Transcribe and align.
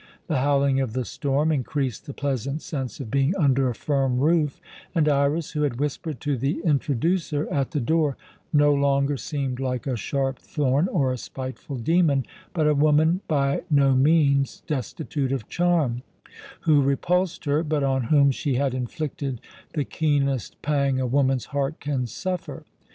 The 0.25 0.39
howling 0.39 0.79
of 0.81 0.93
the 0.93 1.05
storm 1.05 1.51
increased 1.51 2.07
the 2.07 2.13
pleasant 2.15 2.63
sense 2.63 2.99
of 2.99 3.11
being 3.11 3.35
under 3.35 3.69
a 3.69 3.75
firm 3.75 4.17
roof, 4.17 4.59
and 4.95 5.07
Iras, 5.07 5.51
who 5.51 5.61
had 5.61 5.79
whispered 5.79 6.19
to 6.21 6.35
the 6.37 6.59
"introducer" 6.65 7.47
at 7.53 7.69
the 7.69 7.79
door, 7.79 8.17
no 8.51 8.73
longer 8.73 9.15
seemed 9.15 9.59
like 9.59 9.85
a 9.85 9.95
sharp 9.95 10.39
thorn 10.39 10.87
or 10.87 11.13
a 11.13 11.19
spiteful 11.19 11.75
demon, 11.77 12.25
but 12.51 12.65
a 12.65 12.73
woman 12.73 13.21
by 13.27 13.61
no 13.69 13.93
means 13.93 14.63
destitute 14.65 15.31
of 15.31 15.47
charm, 15.47 16.01
who 16.61 16.81
repulsed 16.81 17.45
her, 17.45 17.61
but 17.61 17.83
on 17.83 18.05
whom 18.05 18.31
she 18.31 18.55
had 18.55 18.73
inflicted 18.73 19.39
the 19.75 19.85
keenest 19.85 20.59
pang 20.63 20.99
a 20.99 21.05
woman's 21.05 21.45
heart 21.53 21.79
can 21.79 22.07
suffer. 22.07 22.63